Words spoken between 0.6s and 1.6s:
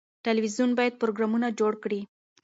باید پروګرامونه